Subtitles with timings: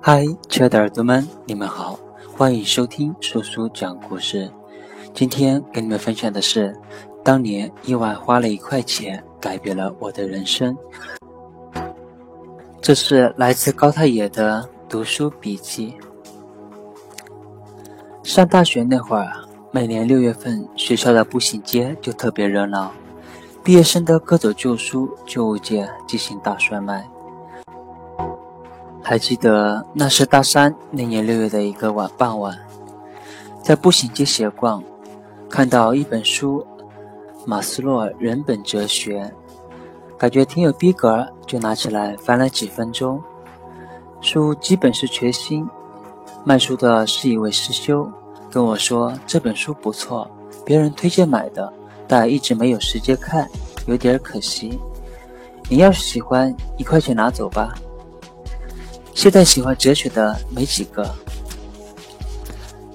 [0.00, 1.98] 嗨，亲爱的耳朵们，你们好，
[2.34, 4.50] 欢迎收听叔叔讲故事。
[5.12, 6.74] 今天跟你们分享的是，
[7.22, 10.74] 当年意外花了一块钱，改变了我的人生。
[12.80, 15.94] 这是来自高太野的读书笔记。
[18.22, 19.32] 上大学那会儿，
[19.76, 22.90] 每年六月份，学校的步行街就特别热闹，
[23.62, 27.06] 毕业生的各种旧书、旧物件进行大甩卖。
[29.02, 32.58] 还记得那是大三那年六月的一个晚傍晚，
[33.62, 34.82] 在步行街闲逛，
[35.50, 36.66] 看到一本书
[37.44, 39.24] 《马斯洛人本哲学》，
[40.16, 43.22] 感觉挺有逼格，就拿起来翻了几分钟。
[44.22, 45.68] 书基本是全新，
[46.44, 48.10] 卖书的是一位师兄，
[48.50, 50.30] 跟我说这本书不错，
[50.64, 51.72] 别人推荐买的，
[52.08, 53.48] 但一直没有时间看，
[53.86, 54.78] 有点可惜。
[55.68, 57.74] 你要是喜欢，一块钱拿走吧。
[59.14, 61.12] 现在喜欢哲学的没几个。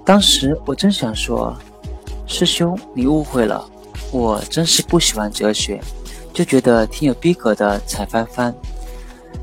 [0.05, 1.55] 当时我真想说，
[2.25, 3.63] 师兄你误会了，
[4.11, 5.81] 我真是不喜欢哲学，
[6.33, 8.55] 就觉得挺有逼格的才翻翻。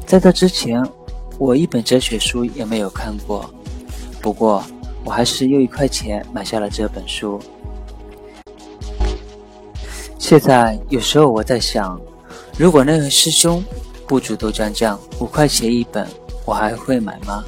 [0.06, 0.82] 在这之前，
[1.38, 3.48] 我一本哲学书也没有看过。
[4.20, 4.64] 不过
[5.04, 7.40] 我还是用一块钱买下了这本书。
[10.18, 12.00] 现在有时候我在想，
[12.58, 13.62] 如果那位师兄
[14.06, 16.06] 不主动讲讲五块钱一本。
[16.48, 17.44] 我还会买吗？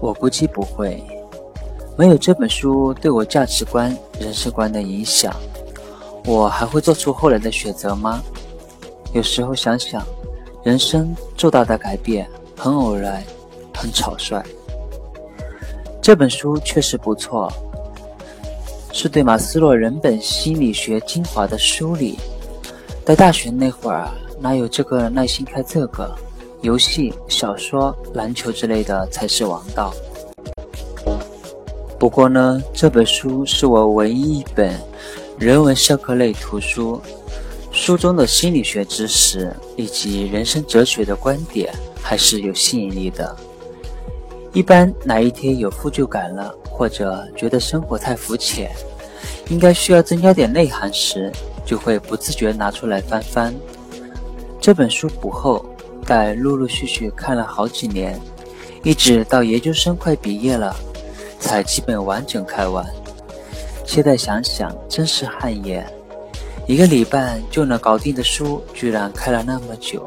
[0.00, 1.04] 我估计不会。
[1.98, 5.30] 没有这本书对我价值观、人生观的影响，
[6.24, 8.22] 我还会做出后来的选择吗？
[9.12, 10.02] 有时候想想，
[10.64, 13.22] 人生重大的改变很偶然，
[13.74, 14.42] 很草率。
[16.02, 17.52] 这本书确实不错，
[18.92, 22.18] 是对马斯洛人本心理学精华的梳理。
[23.04, 24.08] 在大学那会儿，
[24.40, 26.10] 哪有这个耐心看这个？
[26.62, 29.94] 游戏、小说、篮球之类的才是王道。
[31.98, 34.78] 不过呢，这本书是我唯一一本
[35.38, 37.00] 人文社科类图书，
[37.72, 41.72] 书中的心理学知识以及人生哲学的观点
[42.02, 43.36] 还是有吸引力的。
[44.52, 48.70] 一般哪一天有负疚感了，或者觉得生活太肤浅，
[49.48, 51.30] 应该需要增加点内涵时，
[51.64, 53.54] 就会不自觉拿出来翻翻。
[54.60, 55.64] 这本书不厚。
[56.06, 58.18] 在陆陆续续看了好几年，
[58.82, 60.74] 一直到研究生快毕业了，
[61.38, 62.84] 才基本完整看完。
[63.86, 65.86] 现在想想，真是汗颜，
[66.66, 70.04] 一个礼拜就能搞定的书，居然看了那么久。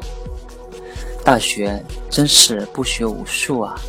[1.24, 3.80] 大学真是不学无术啊！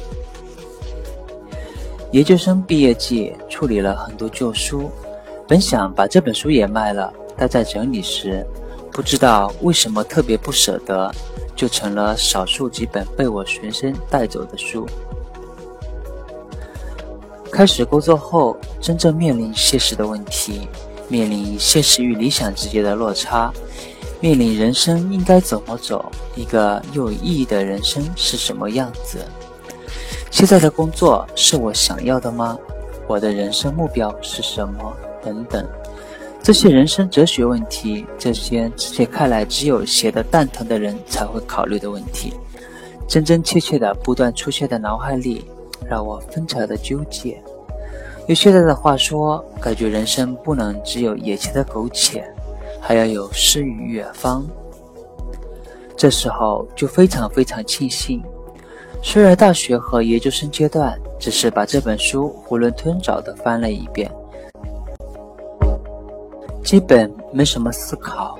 [2.15, 4.89] 研究生毕业季处理了很多旧书，
[5.49, 8.47] 本想把这本书也卖了，但在整理时，
[8.93, 11.13] 不知道为什么特别不舍得。
[11.57, 14.85] 就成了少数几本被我随身带走的书。
[17.51, 20.69] 开始工作后，真正面临现实的问题，
[21.09, 23.53] 面临现实与理想之间的落差，
[24.21, 29.19] 面临人生应该怎么走，一个有意义的人生是什么样子？
[30.35, 32.59] 现在的工作是我想要的吗？
[33.07, 34.93] 我的人生目标是什么？
[35.23, 35.65] 等等。
[36.43, 42.35] 这些人生哲学问题，这些之前看来只有写的蛋疼的人才会考虑的问题，
[43.07, 45.45] 真真切切的不断出现在脑海里，
[45.89, 47.41] 让我非常的纠结。
[48.27, 52.29] 用现在的话说，感觉人生不能只有眼前的苟且，
[52.81, 54.45] 还要有诗与远方。
[55.97, 58.21] 这时候就非常非常庆幸，
[59.07, 64.11] 虽然大学和研究生阶段只是把这本书囫囵吞枣的翻了一遍。
[66.65, 68.39] 基本没什么思考，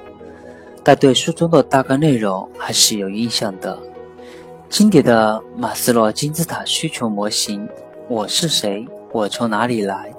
[0.83, 3.79] 但对书中的大概内容还是有印象的。
[4.71, 7.69] 经典的马斯洛金字塔需求模型：
[8.09, 8.89] 我是谁？
[9.13, 10.11] 我从哪里来？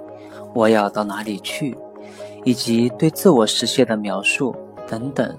[0.53, 1.75] 我要到哪里去？
[2.44, 4.56] 以及对自我实现的描述
[4.88, 5.35] 等等。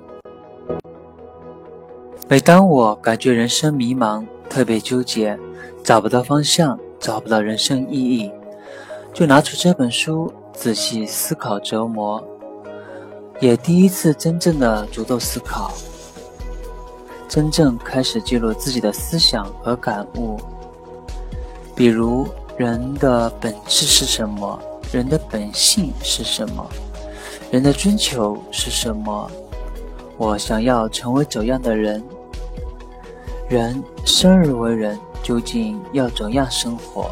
[2.28, 4.26] 每当我感觉人生迷茫、
[4.56, 5.38] 特别纠结、
[5.84, 8.32] 找不到方向、找不到人生意义，
[9.12, 12.26] 就拿出这本书仔细思考折磨。
[13.38, 15.74] 也第一次真正的主动思考，
[17.28, 20.40] 真正开始记录自己的思想和感悟。
[21.74, 22.26] 比如，
[22.56, 24.58] 人的本质是什么？
[24.90, 26.66] 人的本性是什么？
[27.50, 29.30] 人的追求是什么？
[30.16, 32.02] 我想要成为怎样的人？
[33.48, 37.08] 人生而为人，究竟要怎样生活？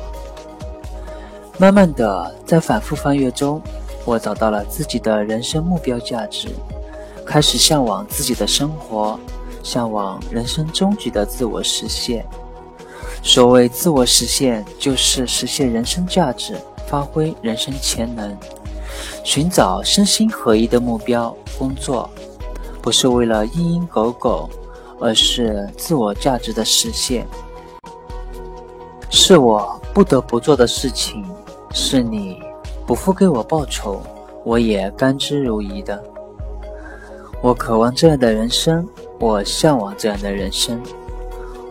[1.58, 3.62] 慢慢的，在反复翻阅中。
[4.04, 6.48] 我找到了自己的人生目标价值，
[7.24, 9.18] 开始向往自己的生活，
[9.62, 12.26] 向往人生终极的自我实现。
[13.22, 16.56] 所谓自我实现，就是实现人生价值，
[16.88, 18.36] 发挥人生潜能，
[19.22, 21.34] 寻找身心合一的目标。
[21.56, 22.10] 工作
[22.82, 24.50] 不是为了蝇营狗苟，
[25.04, 27.26] 而是自我价值的实现，
[29.10, 31.22] 是我不得不做的事情，
[31.74, 32.42] 是你
[32.86, 34.00] 不付给我报酬，
[34.44, 36.02] 我也甘之如饴的。
[37.42, 38.88] 我渴望这样的人生，
[39.20, 40.82] 我向往这样的人生，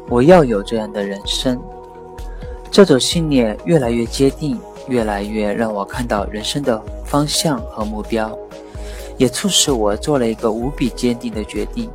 [0.09, 1.59] 我要有这样的人生。
[2.69, 8.31] 这种信念越来越坚定，越来越让我看到人生的方向和目标。
[9.17, 11.89] 也促使我做了一个无比坚定的决定：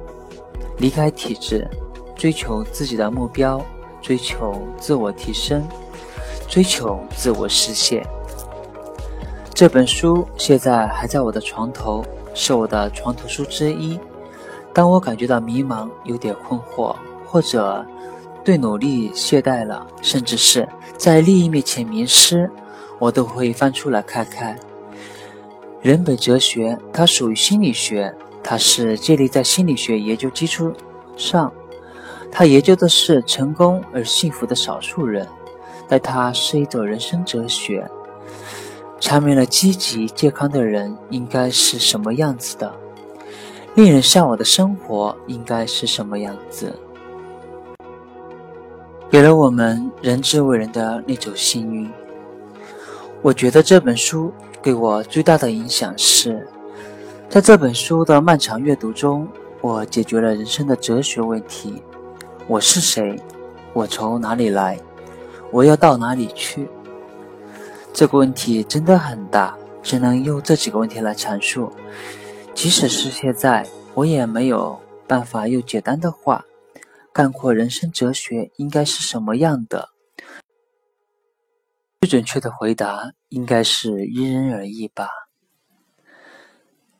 [0.78, 1.68] 离开体制，
[2.14, 3.64] 追求自己的目标，
[4.00, 5.66] 追求自我提升，
[6.48, 8.06] 追求自我实现。
[9.52, 13.98] 这本书现在还在我的床头，是我的床头书之一。
[14.72, 16.94] 当我感觉到迷茫、有点困惑，
[17.26, 17.84] 或者
[18.44, 22.48] 对努力懈怠了，甚至是在利益面前迷失，
[23.00, 24.56] 我都会翻出来看看。
[25.82, 28.14] 人本哲学，它属于心理学，
[28.50, 30.72] 它是建立在心理学研究基础
[31.18, 31.52] 上，
[32.32, 35.28] 它研究的是成功而幸福的少数人，
[35.86, 37.86] 但它是一种人生哲学，
[38.98, 42.74] 阐明了积极健康的人应该是什么样子的，
[43.74, 46.74] 令人向往的生活应该是什么样子，
[49.10, 51.86] 给了我们人之为人的那种幸运。
[53.20, 54.32] 我觉得这本书。
[54.60, 56.46] 对我最大的影响是，
[57.30, 59.28] 在这本书的漫长阅读中，
[59.60, 61.82] 我解决了人生的哲学问题：
[62.46, 63.20] 我是谁？
[63.74, 64.80] 我从哪里来？
[65.52, 66.66] 我要到哪里去？
[67.92, 71.70] 这个问题真的很大，只能用这几个问题来阐述。
[72.54, 76.46] 即使是现在，我也没有办法用简单的话
[77.12, 79.90] 概括人生哲学应该是什么样的。
[82.00, 85.27] 最准确的回答应该是因人而异吧。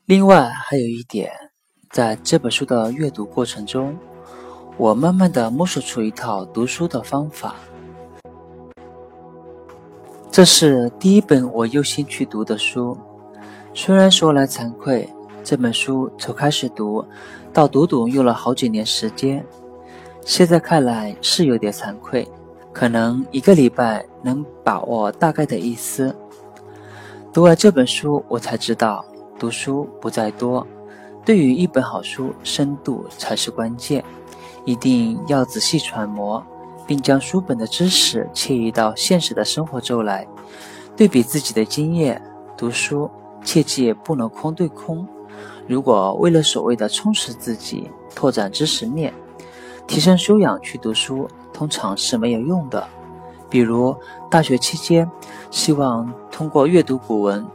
[0.08, 1.31] 另外还有一点，
[1.90, 3.94] 在这本书的阅读过程中，
[4.78, 7.56] 我慢慢的摸索出一套读书的方法。
[10.31, 12.96] 这是第一本我用心去读的书，
[13.75, 15.06] 虽然说来惭愧，
[15.44, 17.04] 这本书从开始读
[17.52, 19.44] 到读懂用了好几年时间，
[20.25, 22.26] 现在看来是有点惭愧。
[22.72, 26.16] 可能一个礼拜能把握大概的意思。
[27.31, 29.04] 读完这本书，我才知道
[29.38, 30.67] 读书不在多，
[31.25, 34.05] 对于一本好书，深度才是关键。
[34.64, 36.44] 一定要仔细揣摩，
[36.87, 40.26] 并将书本的知识迁移到现实的生活中来，
[40.96, 42.20] 对比自己的经验。
[42.56, 43.08] 读书
[43.44, 45.06] 切记不能空对空。
[45.67, 49.14] 如果为了所谓的充实自己、拓展知识面、
[49.87, 52.87] 提升修养去读书，通常是没有用的。
[53.49, 53.96] 比如
[54.29, 55.08] 大学期间，
[55.50, 57.46] 希望通过阅读古文、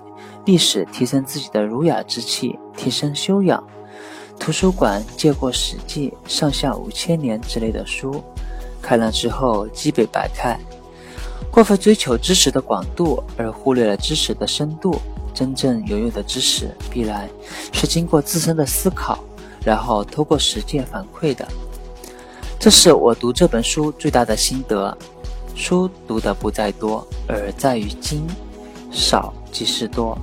[0.46, 3.64] 历史提升自己的儒雅之气，提升修养。
[4.40, 8.24] 图书馆借过《史记》上下五千年之类的书，
[8.82, 10.60] 看了之后基本白看。
[11.52, 15.00] 过分追求知识的广度，而忽略了知识的深度。
[15.34, 17.28] 真正有用的知识，必然
[17.72, 19.18] 是经过自身的思考，
[19.66, 21.48] 然后通过实践反馈的。
[22.60, 24.96] 这是我读这本书最大的心得。
[25.56, 28.28] 书读的不在多，而在于精，
[28.92, 30.18] 少即是多。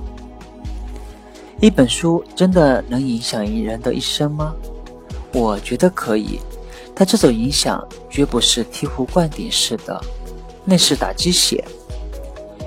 [1.61, 4.51] 一本书真的能影响一人的一生吗？
[5.31, 6.39] 我觉得可以，
[6.95, 10.01] 但这种影响绝不是醍醐灌顶式的，
[10.65, 11.63] 那是打鸡血。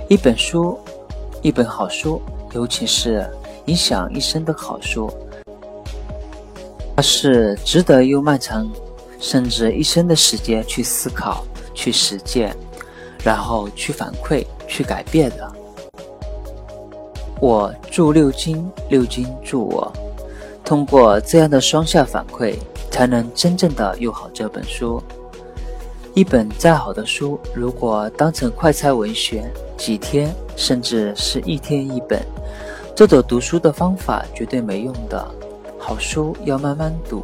[0.08, 0.78] 一本书，
[1.42, 2.22] 一本好书，
[2.52, 3.28] 尤其是
[3.66, 5.12] 影响一生的好书，
[6.94, 8.70] 它是值得用漫长。
[9.20, 12.54] 甚至一生的时间去思考、去实践，
[13.24, 15.52] 然后去反馈、去改变的。
[17.44, 19.92] 我助六经，六经助我。
[20.64, 22.54] 通过这样的双向反馈，
[22.90, 24.98] 才能真正的用好这本书。
[26.14, 29.44] 一本再好的书，如果当成快餐文学，
[29.76, 32.18] 几天甚至是一天一本，
[32.96, 35.22] 这种读书的方法绝对没用的。
[35.78, 37.22] 好书要慢慢读。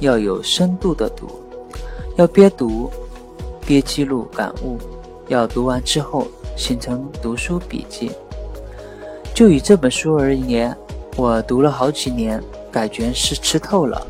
[0.00, 1.30] 要有深度的读，
[2.16, 2.90] 要边读
[3.64, 4.76] 边记录感悟，
[5.28, 6.26] 要读完之后
[6.58, 8.12] 形成读书笔记。
[9.36, 10.74] 就以这本书而言，
[11.14, 14.00] 我读了好几年，感觉是吃透了。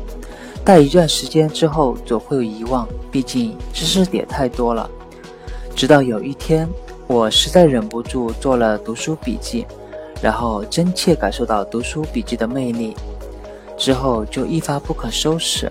[0.63, 4.89] 但一段时间之后总会有遗忘，毕竟知识点太多了。
[5.75, 6.65] 直到有一天，
[7.07, 9.67] 我实在忍不住做了读书笔记，
[10.21, 12.95] 然后真切感受到读书笔记的魅力。
[13.75, 15.69] 之后就一发不可收拾。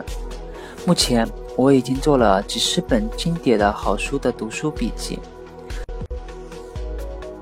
[0.84, 5.18] 目前我已经做了几十本经典的好书的读书笔记，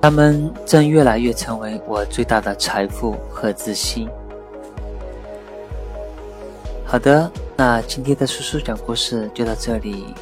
[0.04, 4.06] 他们正越来越成为我最大的财富和自信。
[6.84, 10.12] 好的，那今天的叔叔讲故事就到这里，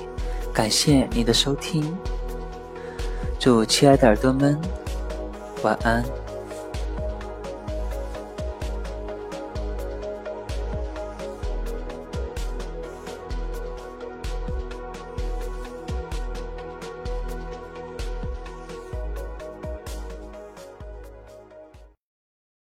[0.54, 1.92] 感谢你的收听，
[3.40, 4.56] 祝亲爱的耳朵们
[5.62, 6.04] 晚安。